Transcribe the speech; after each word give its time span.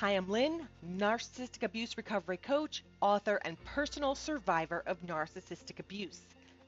Hi, 0.00 0.12
I'm 0.12 0.28
Lynn, 0.28 0.68
narcissistic 0.96 1.64
abuse 1.64 1.96
recovery 1.96 2.36
coach, 2.36 2.84
author, 3.00 3.40
and 3.44 3.56
personal 3.64 4.14
survivor 4.14 4.84
of 4.86 5.04
narcissistic 5.04 5.80
abuse. 5.80 6.20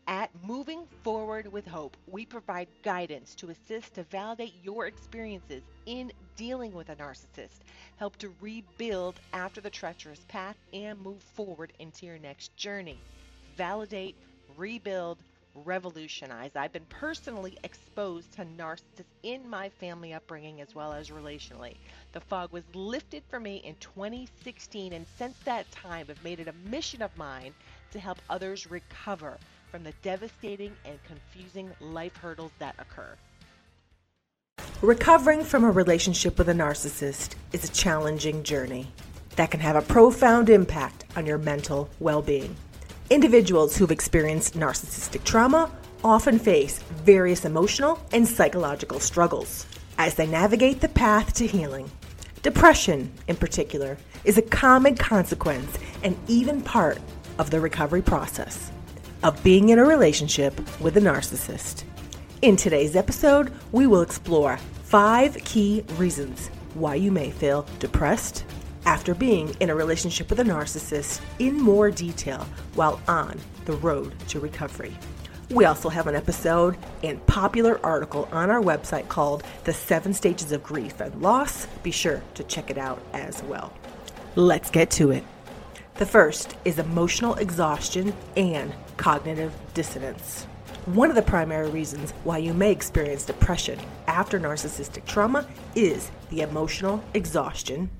At 0.08 0.30
Moving 0.44 0.84
Forward 1.04 1.46
with 1.52 1.64
Hope, 1.64 1.96
we 2.08 2.26
provide 2.26 2.66
guidance 2.82 3.36
to 3.36 3.50
assist 3.50 3.94
to 3.94 4.02
validate 4.02 4.54
your 4.64 4.88
experiences 4.88 5.62
in 5.86 6.10
dealing 6.34 6.72
with 6.72 6.88
a 6.88 6.96
narcissist, 6.96 7.60
help 7.98 8.16
to 8.16 8.34
rebuild 8.40 9.20
after 9.32 9.60
the 9.60 9.70
treacherous 9.70 10.24
path, 10.26 10.56
and 10.72 11.00
move 11.00 11.22
forward 11.22 11.72
into 11.78 12.06
your 12.06 12.18
next 12.18 12.56
journey. 12.56 12.98
Validate, 13.56 14.16
rebuild, 14.56 15.18
revolutionize. 15.54 16.50
I've 16.54 16.72
been 16.72 16.86
personally 16.88 17.58
exposed 17.64 18.32
to 18.32 18.44
narcissists 18.44 19.04
in 19.22 19.48
my 19.48 19.68
family 19.68 20.12
upbringing 20.12 20.60
as 20.60 20.74
well 20.74 20.92
as 20.92 21.10
relationally. 21.10 21.76
The 22.12 22.20
fog 22.20 22.52
was 22.52 22.64
lifted 22.74 23.22
for 23.28 23.40
me 23.40 23.56
in 23.56 23.74
2016, 23.80 24.92
and 24.92 25.06
since 25.18 25.36
that 25.44 25.70
time, 25.70 26.06
I've 26.08 26.24
made 26.24 26.40
it 26.40 26.48
a 26.48 26.68
mission 26.70 27.02
of 27.02 27.16
mine 27.16 27.54
to 27.92 27.98
help 27.98 28.18
others 28.28 28.70
recover 28.70 29.38
from 29.70 29.84
the 29.84 29.92
devastating 30.02 30.72
and 30.84 30.98
confusing 31.04 31.70
life 31.80 32.16
hurdles 32.16 32.52
that 32.58 32.74
occur. 32.78 33.14
Recovering 34.82 35.44
from 35.44 35.64
a 35.64 35.70
relationship 35.70 36.38
with 36.38 36.48
a 36.48 36.54
narcissist 36.54 37.34
is 37.52 37.64
a 37.64 37.72
challenging 37.72 38.42
journey 38.42 38.86
that 39.36 39.50
can 39.50 39.60
have 39.60 39.76
a 39.76 39.82
profound 39.82 40.48
impact 40.48 41.04
on 41.16 41.26
your 41.26 41.38
mental 41.38 41.88
well 42.00 42.22
being. 42.22 42.56
Individuals 43.10 43.76
who've 43.76 43.90
experienced 43.90 44.54
narcissistic 44.54 45.24
trauma 45.24 45.68
often 46.04 46.38
face 46.38 46.78
various 47.04 47.44
emotional 47.44 47.98
and 48.12 48.26
psychological 48.26 49.00
struggles 49.00 49.66
as 49.98 50.14
they 50.14 50.28
navigate 50.28 50.80
the 50.80 50.88
path 50.90 51.34
to 51.34 51.44
healing. 51.44 51.90
Depression, 52.44 53.12
in 53.26 53.34
particular, 53.34 53.98
is 54.22 54.38
a 54.38 54.42
common 54.42 54.94
consequence 54.94 55.76
and 56.04 56.16
even 56.28 56.62
part 56.62 56.98
of 57.40 57.50
the 57.50 57.58
recovery 57.58 58.00
process 58.00 58.70
of 59.24 59.42
being 59.42 59.70
in 59.70 59.80
a 59.80 59.84
relationship 59.84 60.54
with 60.80 60.96
a 60.96 61.00
narcissist. 61.00 61.82
In 62.42 62.54
today's 62.54 62.94
episode, 62.94 63.52
we 63.72 63.88
will 63.88 64.02
explore 64.02 64.56
five 64.84 65.34
key 65.44 65.82
reasons 65.96 66.46
why 66.74 66.94
you 66.94 67.10
may 67.10 67.32
feel 67.32 67.66
depressed, 67.80 68.44
after 68.86 69.14
being 69.14 69.54
in 69.60 69.70
a 69.70 69.74
relationship 69.74 70.30
with 70.30 70.40
a 70.40 70.44
narcissist 70.44 71.20
in 71.38 71.60
more 71.60 71.90
detail 71.90 72.46
while 72.74 73.00
on 73.08 73.38
the 73.64 73.72
road 73.72 74.18
to 74.28 74.40
recovery. 74.40 74.96
We 75.50 75.64
also 75.64 75.88
have 75.88 76.06
an 76.06 76.14
episode 76.14 76.76
and 77.02 77.24
popular 77.26 77.84
article 77.84 78.28
on 78.30 78.50
our 78.50 78.62
website 78.62 79.08
called 79.08 79.42
The 79.64 79.72
Seven 79.72 80.14
Stages 80.14 80.52
of 80.52 80.62
Grief 80.62 81.00
and 81.00 81.20
Loss. 81.20 81.66
Be 81.82 81.90
sure 81.90 82.22
to 82.34 82.44
check 82.44 82.70
it 82.70 82.78
out 82.78 83.02
as 83.12 83.42
well. 83.42 83.72
Let's 84.36 84.70
get 84.70 84.90
to 84.92 85.10
it. 85.10 85.24
The 85.94 86.06
first 86.06 86.56
is 86.64 86.78
emotional 86.78 87.34
exhaustion 87.34 88.14
and 88.36 88.72
cognitive 88.96 89.52
dissonance. 89.74 90.44
One 90.86 91.10
of 91.10 91.16
the 91.16 91.22
primary 91.22 91.68
reasons 91.68 92.12
why 92.22 92.38
you 92.38 92.54
may 92.54 92.70
experience 92.70 93.24
depression 93.24 93.78
after 94.06 94.38
narcissistic 94.38 95.04
trauma 95.04 95.46
is 95.74 96.10
the 96.30 96.42
emotional 96.42 97.02
exhaustion 97.12 97.90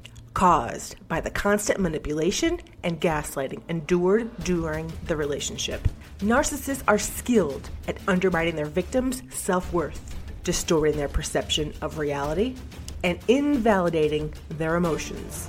caused 0.41 0.97
by 1.07 1.21
the 1.21 1.31
constant 1.31 1.79
manipulation 1.79 2.59
and 2.83 2.99
gaslighting 2.99 3.61
endured 3.69 4.35
during 4.43 4.91
the 5.05 5.15
relationship. 5.15 5.87
Narcissists 6.21 6.83
are 6.89 6.97
skilled 6.97 7.69
at 7.87 7.99
undermining 8.09 8.57
their 8.57 8.65
victims' 8.65 9.23
self 9.29 9.71
worth, 9.71 10.17
distorting 10.43 10.97
their 10.97 11.11
perception 11.11 11.75
of 11.83 11.99
reality, 11.99 12.57
and 13.05 13.19
invalidating 13.29 14.33
their 14.49 14.77
emotions. 14.77 15.47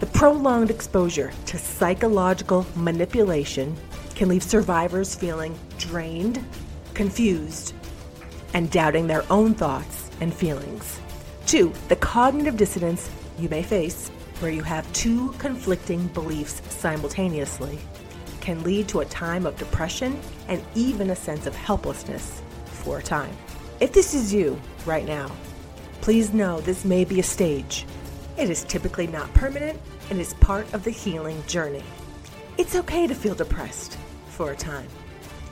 The 0.00 0.06
prolonged 0.06 0.72
exposure 0.72 1.32
to 1.46 1.56
psychological 1.56 2.66
manipulation 2.74 3.76
can 4.16 4.28
leave 4.28 4.42
survivors 4.42 5.14
feeling 5.14 5.56
drained, 5.78 6.44
confused, 6.94 7.74
and 8.54 8.72
doubting 8.72 9.06
their 9.06 9.24
own 9.30 9.54
thoughts 9.54 10.10
and 10.20 10.34
feelings. 10.34 10.98
Two, 11.46 11.72
the 11.86 11.94
cognitive 11.94 12.56
dissonance 12.56 13.08
you 13.38 13.48
may 13.48 13.62
face, 13.62 14.08
where 14.40 14.50
you 14.50 14.62
have 14.62 14.90
two 14.92 15.32
conflicting 15.38 16.06
beliefs 16.08 16.62
simultaneously, 16.74 17.78
can 18.40 18.62
lead 18.62 18.88
to 18.88 19.00
a 19.00 19.04
time 19.06 19.46
of 19.46 19.58
depression 19.58 20.18
and 20.48 20.62
even 20.74 21.10
a 21.10 21.16
sense 21.16 21.46
of 21.46 21.54
helplessness 21.54 22.42
for 22.66 22.98
a 22.98 23.02
time. 23.02 23.36
If 23.80 23.92
this 23.92 24.14
is 24.14 24.32
you 24.32 24.60
right 24.84 25.04
now, 25.04 25.30
please 26.00 26.32
know 26.32 26.60
this 26.60 26.84
may 26.84 27.04
be 27.04 27.20
a 27.20 27.24
stage. 27.24 27.86
It 28.38 28.50
is 28.50 28.64
typically 28.64 29.06
not 29.06 29.32
permanent 29.34 29.80
and 30.10 30.20
is 30.20 30.34
part 30.34 30.72
of 30.72 30.84
the 30.84 30.90
healing 30.90 31.42
journey. 31.46 31.82
It's 32.58 32.76
okay 32.76 33.06
to 33.06 33.14
feel 33.14 33.34
depressed 33.34 33.98
for 34.28 34.52
a 34.52 34.56
time. 34.56 34.88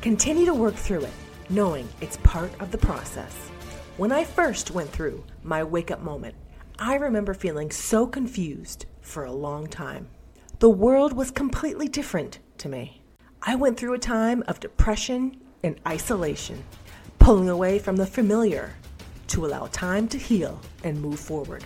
Continue 0.01 0.47
to 0.47 0.55
work 0.55 0.75
through 0.75 1.05
it, 1.05 1.13
knowing 1.51 1.89
it's 2.01 2.19
part 2.19 2.53
of 2.61 2.71
the 2.71 2.79
process. 2.79 3.35
When 3.97 4.13
I 4.13 4.25
first 4.25 4.71
went 4.71 4.91
through 4.91 5.25
my 5.43 5.65
wake 5.65 5.91
up 5.91 6.03
moment, 6.03 6.35
I 6.79 6.97
remember 6.97 7.35
feeling 7.35 7.71
so 7.71 8.05
confused 8.05 8.87
for 9.01 9.25
a 9.25 9.33
long 9.33 9.69
time. 9.69 10.09
The 10.59 10.69
world 10.69 11.13
was 11.13 11.31
completely 11.31 11.87
different 11.87 12.41
to 12.59 12.69
me. 12.69 13.01
I 13.43 13.55
went 13.55 13.79
through 13.79 13.95
a 13.95 13.99
time 13.99 14.43
of 14.49 14.59
depression 14.59 15.41
and 15.63 15.79
isolation, 15.87 16.65
pulling 17.21 17.49
away 17.49 17.79
from 17.79 17.95
the 17.95 18.07
familiar 18.07 18.75
to 19.29 19.47
allow 19.47 19.69
time 19.69 20.09
to 20.09 20.19
heal 20.19 20.61
and 20.83 21.01
move 21.01 21.21
forward. 21.21 21.63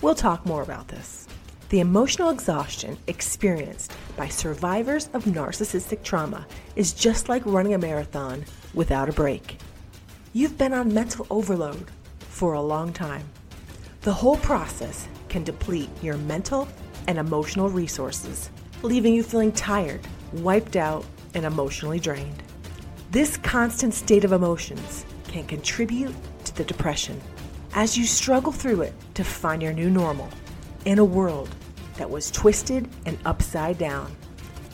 We'll 0.00 0.14
talk 0.14 0.46
more 0.46 0.62
about 0.62 0.86
this. 0.86 1.26
The 1.70 1.80
emotional 1.80 2.30
exhaustion 2.30 2.98
experienced 3.08 3.92
by 4.16 4.28
survivors 4.28 5.10
of 5.12 5.24
narcissistic 5.24 6.04
trauma 6.04 6.46
is 6.76 6.92
just 6.92 7.28
like 7.28 7.44
running 7.44 7.74
a 7.74 7.78
marathon 7.78 8.44
without 8.74 9.08
a 9.08 9.12
break. 9.12 9.58
You've 10.32 10.56
been 10.56 10.72
on 10.72 10.94
mental 10.94 11.26
overload 11.30 11.90
for 12.20 12.52
a 12.52 12.62
long 12.62 12.92
time. 12.92 13.24
The 14.02 14.14
whole 14.14 14.38
process 14.38 15.06
can 15.28 15.44
deplete 15.44 15.90
your 16.02 16.16
mental 16.16 16.66
and 17.06 17.18
emotional 17.18 17.68
resources, 17.68 18.48
leaving 18.82 19.12
you 19.12 19.22
feeling 19.22 19.52
tired, 19.52 20.00
wiped 20.32 20.76
out, 20.76 21.04
and 21.34 21.44
emotionally 21.44 22.00
drained. 22.00 22.42
This 23.10 23.36
constant 23.36 23.92
state 23.92 24.24
of 24.24 24.32
emotions 24.32 25.04
can 25.28 25.46
contribute 25.46 26.14
to 26.44 26.56
the 26.56 26.64
depression 26.64 27.20
as 27.74 27.98
you 27.98 28.06
struggle 28.06 28.52
through 28.52 28.80
it 28.80 28.94
to 29.14 29.22
find 29.22 29.62
your 29.62 29.74
new 29.74 29.90
normal 29.90 30.30
in 30.86 30.98
a 30.98 31.04
world 31.04 31.54
that 31.98 32.08
was 32.08 32.30
twisted 32.30 32.88
and 33.04 33.18
upside 33.26 33.76
down. 33.76 34.16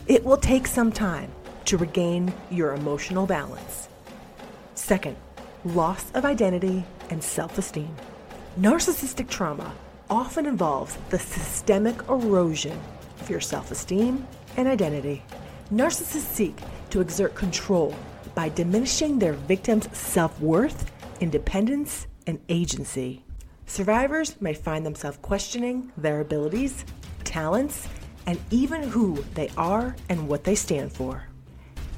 It 0.07 0.25
will 0.25 0.37
take 0.37 0.69
some 0.69 0.93
time 0.93 1.33
to 1.65 1.77
regain 1.77 2.33
your 2.49 2.75
emotional 2.75 3.27
balance. 3.27 3.89
Second, 4.77 5.17
loss 5.65 6.13
of 6.13 6.25
identity 6.25 6.85
and 7.11 7.23
self 7.25 7.59
esteem. 7.59 7.93
Narcissistic 8.59 9.29
trauma 9.29 9.75
often 10.09 10.47
involves 10.47 10.97
the 11.11 11.19
systemic 11.19 12.09
erosion 12.09 12.81
of 13.21 13.29
your 13.29 13.41
self 13.41 13.71
esteem 13.71 14.27
and 14.57 14.67
identity. 14.67 15.23
Narcissists 15.71 16.25
seek 16.25 16.57
to 16.89 17.03
exert 17.03 17.35
control 17.35 17.95
by 18.35 18.49
diminishing 18.49 19.19
their 19.19 19.35
victims' 19.35 19.95
self 19.95 20.41
worth, 20.41 20.91
independence, 21.21 22.07
and 22.27 22.41
agency. 22.49 23.23
Survivors 23.67 24.41
may 24.41 24.55
find 24.55 24.87
themselves 24.87 25.19
questioning 25.21 25.93
their 25.99 26.23
abilities, 26.23 26.87
talents, 27.25 27.87
and 28.25 28.39
even 28.51 28.83
who 28.83 29.23
they 29.35 29.51
are 29.59 29.95
and 30.09 30.29
what 30.29 30.45
they 30.45 30.55
stand 30.55 30.91
for. 30.91 31.29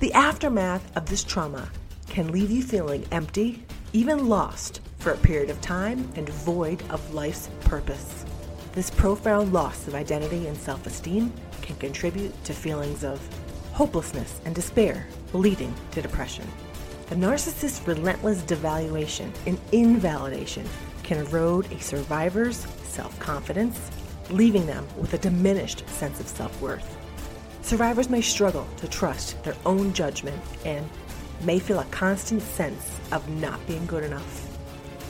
The 0.00 0.12
aftermath 0.12 0.96
of 0.96 1.06
this 1.06 1.22
trauma 1.22 1.70
can 2.08 2.32
leave 2.32 2.50
you 2.50 2.64
feeling 2.64 3.06
empty, 3.12 3.64
even 3.92 4.28
lost 4.28 4.80
for 5.08 5.14
a 5.14 5.26
period 5.26 5.48
of 5.48 5.58
time 5.62 6.06
and 6.16 6.28
void 6.28 6.82
of 6.90 7.14
life's 7.14 7.48
purpose. 7.60 8.26
This 8.72 8.90
profound 8.90 9.54
loss 9.54 9.88
of 9.88 9.94
identity 9.94 10.46
and 10.48 10.54
self 10.54 10.86
esteem 10.86 11.32
can 11.62 11.76
contribute 11.76 12.44
to 12.44 12.52
feelings 12.52 13.04
of 13.04 13.18
hopelessness 13.72 14.38
and 14.44 14.54
despair, 14.54 15.06
leading 15.32 15.74
to 15.92 16.02
depression. 16.02 16.46
The 17.08 17.14
narcissist's 17.14 17.88
relentless 17.88 18.42
devaluation 18.42 19.32
and 19.46 19.58
invalidation 19.72 20.68
can 21.04 21.24
erode 21.24 21.72
a 21.72 21.80
survivor's 21.80 22.66
self 22.82 23.18
confidence, 23.18 23.90
leaving 24.28 24.66
them 24.66 24.86
with 24.98 25.14
a 25.14 25.18
diminished 25.18 25.88
sense 25.88 26.20
of 26.20 26.28
self 26.28 26.60
worth. 26.60 26.98
Survivors 27.62 28.10
may 28.10 28.20
struggle 28.20 28.68
to 28.76 28.86
trust 28.86 29.42
their 29.42 29.56
own 29.64 29.94
judgment 29.94 30.38
and 30.66 30.86
may 31.44 31.58
feel 31.58 31.78
a 31.78 31.84
constant 31.86 32.42
sense 32.42 33.00
of 33.10 33.26
not 33.40 33.66
being 33.66 33.86
good 33.86 34.04
enough. 34.04 34.47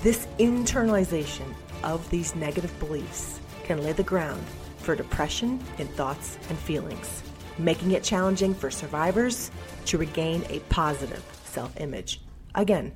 This 0.00 0.28
internalization 0.38 1.52
of 1.82 2.08
these 2.08 2.36
negative 2.36 2.78
beliefs 2.78 3.40
can 3.64 3.82
lay 3.82 3.90
the 3.90 4.04
ground 4.04 4.44
for 4.76 4.94
depression 4.94 5.60
in 5.78 5.88
thoughts 5.88 6.38
and 6.48 6.56
feelings, 6.56 7.24
making 7.58 7.90
it 7.90 8.04
challenging 8.04 8.54
for 8.54 8.70
survivors 8.70 9.50
to 9.86 9.98
regain 9.98 10.44
a 10.50 10.60
positive 10.70 11.24
self 11.44 11.78
image. 11.80 12.20
Again, 12.54 12.92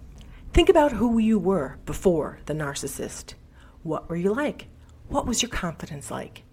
think 0.53 0.69
about 0.69 0.93
who 0.93 1.19
you 1.19 1.41
were 1.41 1.77
before 1.87 2.39
the 2.47 2.55
narcissist. 2.55 3.35
What 3.83 4.09
were 4.09 4.17
you 4.17 4.33
like? 4.33 4.69
What 5.09 5.27
was 5.27 5.43
your 5.43 5.51
confidence 5.51 6.09
like? 6.09 6.45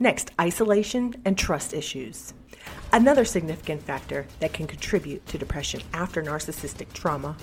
Next, 0.00 0.32
isolation 0.40 1.14
and 1.24 1.38
trust 1.38 1.72
issues. 1.72 2.34
Another 2.92 3.24
significant 3.24 3.82
factor 3.84 4.26
that 4.40 4.52
can 4.52 4.66
contribute 4.66 5.24
to 5.26 5.38
depression 5.38 5.80
after 5.94 6.24
narcissistic 6.24 6.92
trauma 6.92 7.36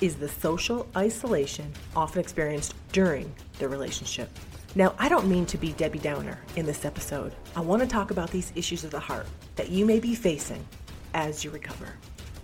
is 0.00 0.16
the 0.16 0.28
social 0.28 0.86
isolation 0.96 1.72
often 1.94 2.20
experienced 2.20 2.74
during 2.92 3.32
the 3.58 3.68
relationship. 3.68 4.30
Now, 4.74 4.94
I 4.98 5.08
don't 5.08 5.28
mean 5.28 5.46
to 5.46 5.58
be 5.58 5.72
Debbie 5.72 5.98
Downer 5.98 6.38
in 6.56 6.64
this 6.64 6.84
episode. 6.84 7.34
I 7.56 7.60
want 7.60 7.82
to 7.82 7.88
talk 7.88 8.10
about 8.10 8.30
these 8.30 8.52
issues 8.54 8.84
of 8.84 8.90
the 8.90 9.00
heart 9.00 9.26
that 9.56 9.68
you 9.68 9.84
may 9.84 10.00
be 10.00 10.14
facing 10.14 10.64
as 11.12 11.44
you 11.44 11.50
recover. 11.50 11.88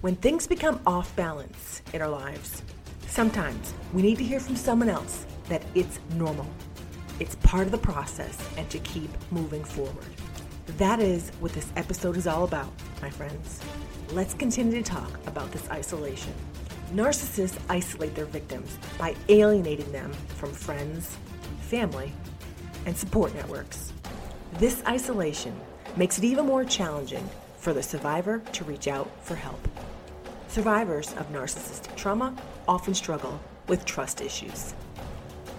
When 0.00 0.16
things 0.16 0.46
become 0.46 0.80
off 0.86 1.14
balance 1.16 1.82
in 1.92 2.02
our 2.02 2.08
lives, 2.08 2.62
sometimes 3.06 3.72
we 3.92 4.02
need 4.02 4.18
to 4.18 4.24
hear 4.24 4.40
from 4.40 4.56
someone 4.56 4.88
else 4.88 5.24
that 5.48 5.62
it's 5.74 6.00
normal. 6.14 6.46
It's 7.20 7.36
part 7.36 7.66
of 7.66 7.72
the 7.72 7.78
process 7.78 8.36
and 8.56 8.68
to 8.70 8.78
keep 8.80 9.10
moving 9.30 9.64
forward. 9.64 10.06
That 10.78 11.00
is 11.00 11.30
what 11.40 11.52
this 11.52 11.72
episode 11.76 12.16
is 12.16 12.26
all 12.26 12.44
about, 12.44 12.72
my 13.00 13.08
friends. 13.08 13.60
Let's 14.12 14.34
continue 14.34 14.82
to 14.82 14.82
talk 14.82 15.10
about 15.26 15.50
this 15.52 15.70
isolation. 15.70 16.34
Narcissists 16.96 17.58
isolate 17.68 18.14
their 18.14 18.24
victims 18.24 18.78
by 18.96 19.14
alienating 19.28 19.92
them 19.92 20.10
from 20.38 20.50
friends, 20.50 21.18
family, 21.60 22.10
and 22.86 22.96
support 22.96 23.34
networks. 23.34 23.92
This 24.54 24.82
isolation 24.88 25.54
makes 25.98 26.16
it 26.16 26.24
even 26.24 26.46
more 26.46 26.64
challenging 26.64 27.28
for 27.58 27.74
the 27.74 27.82
survivor 27.82 28.38
to 28.52 28.64
reach 28.64 28.88
out 28.88 29.10
for 29.20 29.34
help. 29.34 29.60
Survivors 30.48 31.12
of 31.18 31.30
narcissistic 31.30 31.94
trauma 31.96 32.34
often 32.66 32.94
struggle 32.94 33.38
with 33.68 33.84
trust 33.84 34.22
issues, 34.22 34.72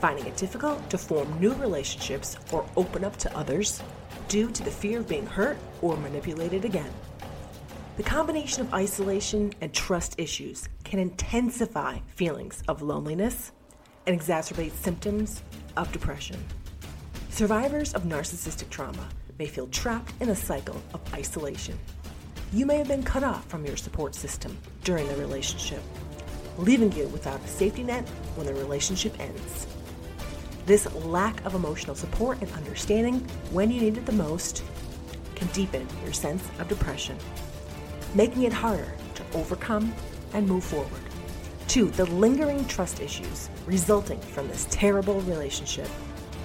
finding 0.02 0.26
it 0.26 0.38
difficult 0.38 0.90
to 0.90 0.98
form 0.98 1.40
new 1.40 1.54
relationships 1.54 2.36
or 2.52 2.68
open 2.76 3.04
up 3.04 3.16
to 3.18 3.38
others 3.38 3.84
due 4.28 4.50
to 4.50 4.64
the 4.64 4.72
fear 4.72 5.02
of 5.02 5.08
being 5.08 5.28
hurt 5.28 5.60
or 5.84 5.98
manipulated 5.98 6.66
again. 6.66 6.92
The 7.98 8.04
combination 8.04 8.62
of 8.62 8.72
isolation 8.76 9.54
and 9.60 9.74
trust 9.74 10.20
issues 10.20 10.70
can 10.84 11.00
intensify 11.00 11.98
feelings 12.16 12.62
of 12.68 12.84
loneliness 12.84 13.54
and 14.06 14.18
exacerbate 14.18 14.74
symptoms 14.74 15.42
of 15.76 15.92
depression. 15.92 16.38
Survivors 17.32 17.96
of 17.96 18.04
narcissistic 18.04 18.70
trauma 18.70 19.10
may 19.40 19.48
feel 19.48 19.66
trapped 19.70 20.14
in 20.20 20.30
a 20.30 20.36
cycle 20.36 20.80
of 20.94 21.02
isolation. 21.12 21.76
You 22.54 22.68
may 22.68 22.78
have 22.78 22.88
been 22.88 23.02
cut 23.02 23.24
off 23.24 23.48
from 23.48 23.66
your 23.66 23.78
support 23.78 24.14
system 24.14 24.56
during 24.84 25.08
the 25.08 25.16
relationship, 25.16 25.82
leaving 26.60 26.92
you 26.92 27.08
without 27.08 27.44
a 27.44 27.48
safety 27.48 27.82
net 27.82 28.08
when 28.36 28.46
the 28.46 28.54
relationship 28.54 29.20
ends. 29.20 29.66
This 30.68 30.94
lack 30.94 31.44
of 31.46 31.56
emotional 31.56 31.96
support 31.96 32.40
and 32.42 32.52
understanding 32.52 33.28
when 33.50 33.72
you 33.72 33.82
need 33.82 33.98
it 33.98 34.06
the 34.06 34.12
most 34.12 34.64
can 35.34 35.48
deepen 35.48 35.88
your 36.04 36.14
sense 36.14 36.48
of 36.60 36.68
depression, 36.68 37.18
making 38.16 38.44
it 38.44 38.54
harder 38.54 38.94
to 39.16 39.24
overcome 39.34 39.94
and 40.34 40.48
move 40.48 40.64
forward. 40.64 41.02
Two, 41.68 41.90
the 41.92 42.06
lingering 42.06 42.66
trust 42.66 43.02
issues 43.02 43.50
resulting 43.66 44.20
from 44.20 44.48
this 44.48 44.68
terrible 44.70 45.22
relationship 45.22 45.90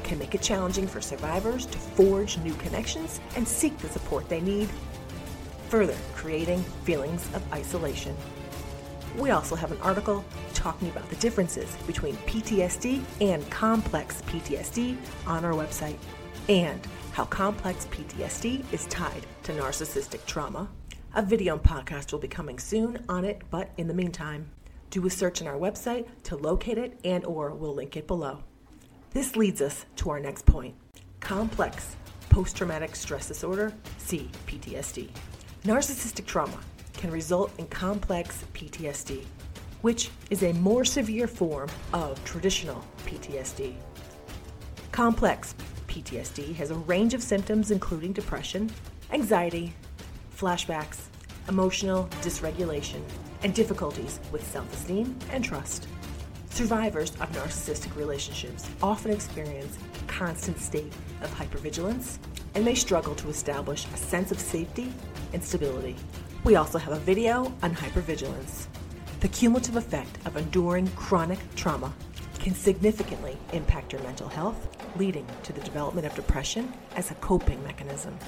can 0.03 0.19
make 0.19 0.35
it 0.35 0.43
challenging 0.43 0.87
for 0.87 1.00
survivors 1.00 1.64
to 1.67 1.79
forge 1.79 2.38
new 2.38 2.55
connections 2.55 3.20
and 3.37 3.47
seek 3.47 3.76
the 3.79 3.88
support 3.88 4.29
they 4.29 4.41
need, 4.41 4.69
further 5.69 5.97
creating 6.14 6.62
feelings 6.85 7.26
of 7.35 7.53
isolation. 7.53 8.17
We 9.17 9.31
also 9.31 9.55
have 9.55 9.70
an 9.73 9.81
article 9.81 10.25
talking 10.55 10.88
about 10.88 11.09
the 11.09 11.17
differences 11.17 11.75
between 11.87 12.17
PTSD 12.17 13.03
and 13.20 13.49
complex 13.50 14.23
PTSD 14.23 14.97
on 15.26 15.44
our 15.44 15.53
website, 15.53 15.99
and 16.49 16.81
how 17.12 17.26
complex 17.26 17.87
PTSD 17.87 18.70
is 18.73 18.87
tied 18.87 19.26
to 19.44 19.53
narcissistic 19.53 20.25
trauma. 20.26 20.69
A 21.14 21.20
video 21.20 21.53
and 21.53 21.62
podcast 21.62 22.11
will 22.11 22.20
be 22.20 22.26
coming 22.26 22.59
soon 22.59 23.05
on 23.06 23.26
it, 23.26 23.43
but 23.50 23.70
in 23.76 23.87
the 23.87 23.93
meantime, 23.93 24.49
do 24.88 25.05
a 25.06 25.11
search 25.11 25.43
on 25.43 25.47
our 25.47 25.59
website 25.59 26.06
to 26.23 26.37
locate 26.37 26.79
it 26.79 26.99
and 27.05 27.23
or 27.26 27.50
we'll 27.50 27.75
link 27.75 27.99
it 27.99 28.06
below. 28.06 28.43
This 29.11 29.37
leads 29.37 29.61
us 29.61 29.85
to 29.97 30.09
our 30.09 30.19
next 30.19 30.47
point. 30.47 30.75
Complex 31.20 31.97
post-traumatic 32.31 32.97
stress 32.97 33.29
disorder, 33.29 33.75
CPTSD. 33.99 35.11
Narcissistic 35.64 36.25
trauma 36.25 36.59
can 36.94 37.11
result 37.11 37.53
in 37.59 37.67
complex 37.67 38.43
PTSD, 38.55 39.23
which 39.82 40.09
is 40.31 40.43
a 40.43 40.55
more 40.55 40.82
severe 40.82 41.26
form 41.26 41.69
of 41.93 42.25
traditional 42.25 42.82
PTSD. 43.05 43.75
Complex 44.93 45.55
PTSD 45.88 46.55
has 46.55 46.70
a 46.70 46.75
range 46.75 47.12
of 47.12 47.23
symptoms 47.23 47.70
including 47.70 48.14
depression, 48.14 48.70
anxiety, 49.11 49.75
flashbacks, 50.42 51.02
emotional 51.48 52.08
dysregulation, 52.20 53.00
and 53.44 53.54
difficulties 53.54 54.18
with 54.32 54.44
self 54.44 54.72
esteem 54.72 55.16
and 55.30 55.44
trust. 55.44 55.86
Survivors 56.50 57.10
of 57.12 57.30
narcissistic 57.30 57.94
relationships 57.96 58.68
often 58.82 59.12
experience 59.12 59.78
a 59.78 60.06
constant 60.06 60.58
state 60.58 60.92
of 61.22 61.32
hypervigilance 61.38 62.18
and 62.56 62.64
may 62.64 62.74
struggle 62.74 63.14
to 63.14 63.28
establish 63.28 63.86
a 63.94 63.96
sense 63.96 64.32
of 64.32 64.40
safety 64.40 64.92
and 65.32 65.42
stability. 65.42 65.94
We 66.42 66.56
also 66.56 66.78
have 66.78 66.92
a 66.92 66.98
video 67.00 67.52
on 67.62 67.72
hypervigilance. 67.74 68.66
The 69.20 69.28
cumulative 69.28 69.76
effect 69.76 70.18
of 70.26 70.36
enduring 70.36 70.88
chronic 70.88 71.38
trauma 71.54 71.94
can 72.40 72.54
significantly 72.56 73.38
impact 73.52 73.92
your 73.92 74.02
mental 74.02 74.28
health, 74.28 74.66
leading 74.96 75.26
to 75.44 75.52
the 75.52 75.60
development 75.60 76.04
of 76.04 76.14
depression 76.16 76.72
as 76.96 77.12
a 77.12 77.14
coping 77.14 77.62
mechanism. 77.62 78.18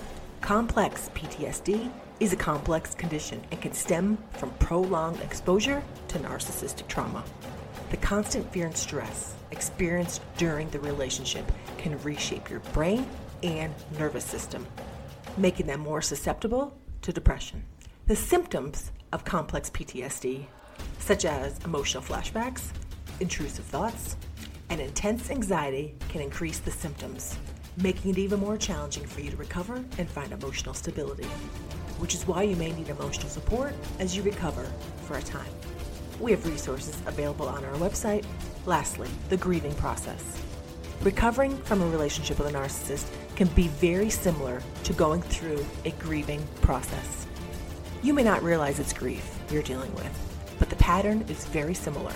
Complex 0.44 1.08
PTSD 1.14 1.90
is 2.20 2.34
a 2.34 2.36
complex 2.36 2.94
condition 2.94 3.40
and 3.50 3.62
can 3.62 3.72
stem 3.72 4.18
from 4.32 4.50
prolonged 4.58 5.18
exposure 5.22 5.82
to 6.08 6.18
narcissistic 6.18 6.86
trauma. 6.86 7.24
The 7.90 7.96
constant 7.96 8.52
fear 8.52 8.66
and 8.66 8.76
stress 8.76 9.36
experienced 9.52 10.20
during 10.36 10.68
the 10.68 10.80
relationship 10.80 11.50
can 11.78 11.98
reshape 12.02 12.50
your 12.50 12.60
brain 12.74 13.06
and 13.42 13.72
nervous 13.98 14.26
system, 14.26 14.66
making 15.38 15.66
them 15.66 15.80
more 15.80 16.02
susceptible 16.02 16.76
to 17.00 17.10
depression. 17.10 17.64
The 18.06 18.14
symptoms 18.14 18.92
of 19.14 19.24
complex 19.24 19.70
PTSD, 19.70 20.44
such 20.98 21.24
as 21.24 21.58
emotional 21.64 22.02
flashbacks, 22.02 22.64
intrusive 23.18 23.64
thoughts, 23.64 24.18
and 24.68 24.78
intense 24.78 25.30
anxiety, 25.30 25.94
can 26.10 26.20
increase 26.20 26.58
the 26.58 26.70
symptoms, 26.70 27.38
making 27.76 28.12
it 28.12 28.18
even 28.18 28.40
more 28.40 28.56
challenging 28.56 29.04
for 29.04 29.20
you 29.20 29.30
to 29.30 29.36
recover 29.36 29.84
and 29.98 30.08
find 30.08 30.32
emotional 30.32 30.74
stability 30.74 31.26
which 31.98 32.14
is 32.14 32.26
why 32.26 32.42
you 32.42 32.56
may 32.56 32.72
need 32.72 32.88
emotional 32.88 33.28
support 33.28 33.74
as 33.98 34.16
you 34.16 34.22
recover 34.22 34.64
for 35.06 35.16
a 35.16 35.22
time. 35.22 35.50
We 36.20 36.32
have 36.32 36.46
resources 36.46 37.00
available 37.06 37.48
on 37.48 37.64
our 37.64 37.74
website. 37.74 38.24
Lastly, 38.66 39.08
the 39.28 39.36
grieving 39.36 39.74
process. 39.74 40.40
Recovering 41.02 41.56
from 41.62 41.82
a 41.82 41.88
relationship 41.88 42.38
with 42.38 42.48
a 42.48 42.56
narcissist 42.56 43.06
can 43.36 43.48
be 43.48 43.68
very 43.68 44.10
similar 44.10 44.62
to 44.84 44.92
going 44.92 45.22
through 45.22 45.64
a 45.84 45.90
grieving 45.92 46.46
process. 46.62 47.26
You 48.02 48.14
may 48.14 48.22
not 48.22 48.42
realize 48.42 48.78
it's 48.78 48.92
grief 48.92 49.38
you're 49.50 49.62
dealing 49.62 49.94
with, 49.94 50.56
but 50.58 50.70
the 50.70 50.76
pattern 50.76 51.24
is 51.28 51.46
very 51.46 51.74
similar. 51.74 52.12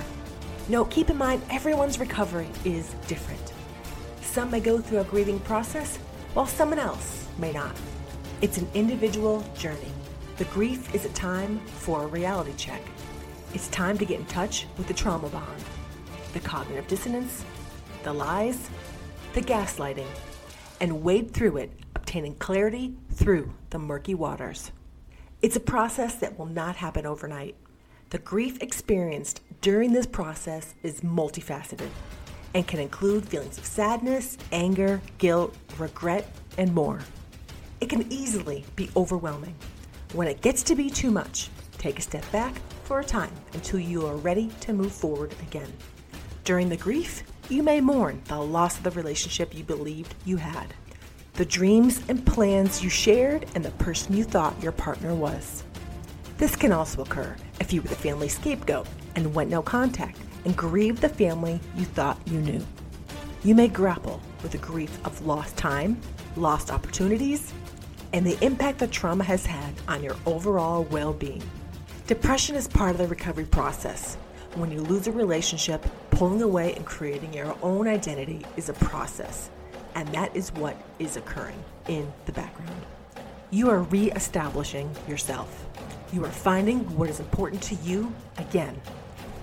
Note, 0.69 0.91
keep 0.91 1.11
in 1.11 1.17
mind 1.17 1.43
everyone's 1.51 1.99
recovery 1.99 2.49
is 2.65 2.95
different. 3.07 3.53
Some 4.39 4.53
may 4.53 4.61
go 4.61 4.79
through 4.79 5.01
a 5.01 5.05
grieving 5.05 5.41
process, 5.41 5.97
while 6.35 6.47
someone 6.47 6.79
else 6.79 7.27
may 7.39 7.51
not. 7.51 7.75
It's 8.41 8.57
an 8.57 8.69
individual 8.73 9.45
journey. 9.57 9.91
The 10.37 10.45
grief 10.45 10.95
is 10.95 11.05
a 11.05 11.09
time 11.09 11.59
for 11.67 12.05
a 12.05 12.07
reality 12.07 12.53
check. 12.57 12.81
It's 13.53 13.67
time 13.71 13.99
to 13.99 14.05
get 14.05 14.21
in 14.21 14.27
touch 14.27 14.67
with 14.77 14.87
the 14.87 14.95
trauma 14.95 15.29
bond, 15.29 15.65
the 16.35 16.39
cognitive 16.39 16.87
dissonance, 16.87 17.45
the 18.05 18.13
lies, 18.13 18.71
the 19.33 19.43
gaslighting, 19.43 20.07
and 20.81 21.03
wade 21.03 21.33
through 21.33 21.57
it, 21.57 21.73
obtaining 21.97 22.37
clarity 22.37 22.95
through 23.11 23.53
the 23.71 23.79
murky 23.81 24.15
waters. 24.15 24.71
It's 25.43 25.57
a 25.57 25.71
process 25.75 26.15
that 26.15 26.39
will 26.39 26.47
not 26.47 26.77
happen 26.77 27.07
overnight. 27.07 27.57
The 28.11 28.19
grief 28.19 28.63
experienced 28.63 29.41
during 29.63 29.95
this 29.95 30.07
process 30.07 30.77
is 30.85 31.01
multifaceted 31.01 31.91
and 32.55 32.67
can 32.67 32.81
include 32.81 33.29
feelings 33.29 33.59
of 33.59 33.67
sadness, 33.67 34.39
anger, 34.53 35.01
guilt, 35.19 35.55
regret, 35.79 36.31
and 36.57 36.75
more. 36.75 37.01
It 37.81 37.89
can 37.89 38.11
easily 38.13 38.65
be 38.77 38.91
overwhelming. 38.97 39.55
When 40.13 40.29
it 40.29 40.41
gets 40.41 40.63
to 40.65 40.75
be 40.75 40.91
too 40.91 41.11
much, 41.11 41.51
take 41.77 41.99
a 41.99 42.03
step 42.03 42.31
back 42.33 42.55
for 42.85 43.01
a 43.01 43.05
time 43.05 43.33
until 43.53 43.79
you 43.79 44.07
are 44.07 44.17
ready 44.17 44.51
to 44.61 44.73
move 44.73 44.93
forward 44.93 45.35
again. 45.43 45.73
During 46.45 46.69
the 46.69 46.77
grief, 46.77 47.23
you 47.49 47.63
may 47.63 47.81
mourn 47.81 48.21
the 48.25 48.39
loss 48.39 48.79
of 48.79 48.85
the 48.85 48.91
relationship 48.91 49.55
you 49.55 49.65
believed 49.65 50.15
you 50.25 50.39
had, 50.39 50.75
the 51.35 51.45
dreams 51.45 52.03
and 52.09 52.27
plans 52.27 52.83
you 52.83 52.91
shared, 52.91 53.47
and 53.55 53.65
the 53.65 53.71
person 53.73 54.17
you 54.17 54.25
thought 54.25 54.61
your 54.63 54.73
partner 54.73 55.15
was. 55.15 55.63
This 56.39 56.57
can 56.57 56.73
also 56.73 57.03
occur 57.03 57.37
if 57.61 57.73
you 57.73 57.83
were 57.83 57.89
the 57.89 57.95
family 57.95 58.29
scapegoat 58.29 58.87
and 59.15 59.35
went 59.35 59.51
no 59.51 59.63
contact 59.63 60.19
and 60.49 60.57
grieved 60.57 61.03
the 61.03 61.09
family 61.11 61.61
you 61.77 61.85
thought 61.85 62.19
you 62.25 62.41
knew. 62.41 62.65
You 63.45 63.55
may 63.55 63.69
grapple 63.69 64.19
with 64.43 64.53
the 64.53 64.59
grief 64.59 64.99
of 65.05 65.27
lost 65.27 65.59
time, 65.59 66.01
lost 66.37 66.73
opportunities, 66.73 67.53
and 68.15 68.25
the 68.25 68.43
impact 68.43 68.79
that 68.79 68.91
trauma 68.91 69.25
has 69.25 69.45
had 69.45 69.75
on 69.89 70.03
your 70.03 70.17
overall 70.25 70.85
well 70.85 71.13
being. 71.13 71.43
Depression 72.07 72.57
is 72.57 72.67
part 72.67 72.93
of 72.93 72.97
the 72.97 73.07
recovery 73.07 73.45
process. 73.45 74.15
When 74.55 74.71
you 74.71 74.81
lose 74.81 75.07
a 75.07 75.13
relationship, 75.13 75.85
pulling 76.13 76.41
away 76.41 76.73
and 76.73 76.87
creating 76.87 77.35
your 77.35 77.55
own 77.61 77.87
identity 77.87 78.47
is 78.57 78.71
a 78.71 78.73
process, 78.73 79.51
and 79.95 80.09
that 80.15 80.35
is 80.35 80.51
what 80.55 80.81
is 80.99 81.19
occurring 81.19 81.63
in 81.89 82.11
the 82.25 82.33
background. 82.33 82.87
You 83.51 83.69
are 83.69 83.83
re 83.83 84.11
establishing 84.13 84.91
yourself. 85.07 85.67
You 86.11 86.25
are 86.25 86.31
finding 86.31 86.79
what 86.97 87.11
is 87.11 87.21
important 87.21 87.63
to 87.65 87.75
you 87.75 88.15
again. 88.39 88.81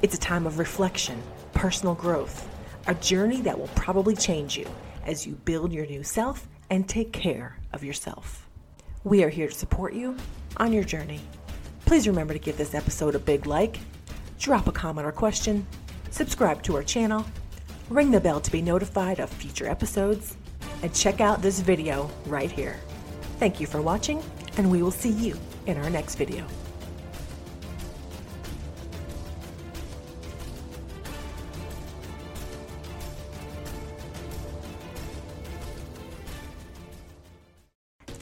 It's 0.01 0.15
a 0.15 0.19
time 0.19 0.45
of 0.45 0.59
reflection, 0.59 1.21
personal 1.53 1.95
growth, 1.95 2.47
a 2.87 2.93
journey 2.95 3.41
that 3.41 3.57
will 3.57 3.69
probably 3.69 4.15
change 4.15 4.57
you 4.57 4.67
as 5.05 5.25
you 5.25 5.35
build 5.45 5.71
your 5.71 5.85
new 5.85 6.03
self 6.03 6.47
and 6.69 6.87
take 6.87 7.11
care 7.13 7.57
of 7.73 7.83
yourself. 7.83 8.47
We 9.03 9.23
are 9.23 9.29
here 9.29 9.47
to 9.47 9.53
support 9.53 9.93
you 9.93 10.17
on 10.57 10.73
your 10.73 10.83
journey. 10.83 11.21
Please 11.85 12.07
remember 12.07 12.33
to 12.33 12.39
give 12.39 12.57
this 12.57 12.73
episode 12.73 13.15
a 13.15 13.19
big 13.19 13.45
like, 13.45 13.79
drop 14.37 14.67
a 14.67 14.71
comment 14.71 15.07
or 15.07 15.11
question, 15.11 15.65
subscribe 16.11 16.61
to 16.63 16.75
our 16.75 16.83
channel, 16.83 17.25
ring 17.89 18.11
the 18.11 18.19
bell 18.19 18.41
to 18.41 18.51
be 18.51 18.61
notified 18.61 19.19
of 19.19 19.29
future 19.29 19.67
episodes, 19.67 20.37
and 20.83 20.93
check 20.93 21.21
out 21.21 21.41
this 21.41 21.61
video 21.61 22.09
right 22.25 22.51
here. 22.51 22.77
Thank 23.39 23.59
you 23.59 23.67
for 23.67 23.81
watching, 23.81 24.21
and 24.57 24.69
we 24.69 24.83
will 24.83 24.91
see 24.91 25.11
you 25.11 25.37
in 25.65 25.77
our 25.77 25.89
next 25.89 26.15
video. 26.15 26.45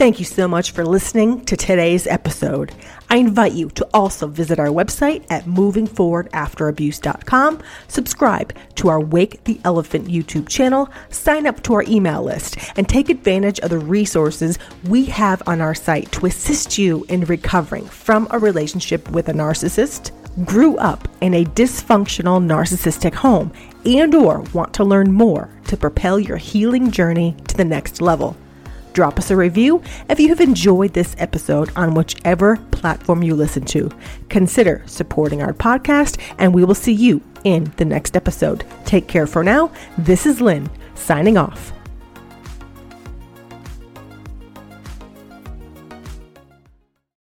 Thank 0.04 0.20
you 0.20 0.26
so 0.26 0.50
much 0.50 0.72
for 0.72 0.86
listening 0.86 1.46
to 1.46 1.56
today's 1.56 2.08
episode. 2.08 2.74
I 3.10 3.16
invite 3.16 3.54
you 3.54 3.70
to 3.70 3.88
also 3.94 4.28
visit 4.28 4.60
our 4.60 4.68
website 4.68 5.24
at 5.30 5.46
movingforwardafterabuse.com, 5.46 7.64
subscribe 7.88 8.54
to 8.76 8.90
our 8.90 9.00
Wake 9.00 9.42
the 9.46 9.62
Elephant 9.64 10.10
YouTube 10.10 10.50
channel, 10.50 10.90
sign 11.10 11.48
up 11.48 11.64
to 11.64 11.76
our 11.76 11.84
email 11.84 12.22
list, 12.22 12.58
and 12.76 12.90
take 12.90 13.08
advantage 13.08 13.62
of 13.62 13.70
the 13.70 13.80
resources 13.80 14.60
we 14.90 15.06
have 15.06 15.42
on 15.48 15.62
our 15.62 15.74
site 15.74 16.12
to 16.12 16.26
assist 16.26 16.78
you 16.78 17.06
in 17.08 17.24
recovering 17.24 17.86
from 17.86 18.28
a 18.32 18.40
relationship 18.40 19.10
with 19.10 19.30
a 19.30 19.34
narcissist, 19.34 20.12
grew 20.46 20.76
up 20.80 21.08
in 21.22 21.34
a 21.34 21.46
dysfunctional 21.46 22.44
narcissistic 22.44 23.14
home, 23.14 23.54
and 23.86 24.14
or 24.14 24.42
want 24.54 24.74
to 24.74 24.84
learn 24.84 25.14
more 25.14 25.48
to 25.68 25.78
propel 25.78 26.20
your 26.20 26.36
healing 26.36 26.92
journey 26.92 27.38
to 27.48 27.56
the 27.56 27.64
next 27.64 28.02
level. 28.02 28.36
Drop 28.94 29.18
us 29.18 29.32
a 29.32 29.36
review 29.36 29.82
if 30.10 30.20
you 30.20 30.30
have 30.30 30.40
enjoyed 30.40 30.94
this 30.94 31.16
episode 31.18 31.72
on 31.76 31.96
whichever 31.96 32.58
platform 32.72 33.24
you 33.24 33.36
listen 33.36 33.66
to. 33.66 33.90
Consider 34.30 34.84
supporting 34.86 35.42
our 35.42 35.54
podcast, 35.54 36.20
and 36.38 36.54
we 36.54 36.64
will 36.64 36.76
see 36.76 36.94
you 36.94 37.22
in 37.44 37.74
the 37.78 37.86
next 37.86 38.16
episode. 38.16 38.64
Take 38.86 39.08
care 39.08 39.28
for 39.28 39.44
now. 39.44 39.72
This 39.98 40.26
is 40.26 40.42
Lynn 40.42 40.70
signing 40.96 41.38
off. 41.38 41.74